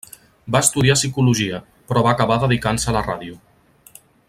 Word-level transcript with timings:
Va 0.53 0.61
estudiar 0.67 0.95
psicologia, 0.99 1.59
però 1.91 2.03
va 2.07 2.15
acabar 2.17 2.39
dedicant-se 2.45 2.91
a 2.93 2.97
la 2.99 3.05
ràdio. 3.11 3.39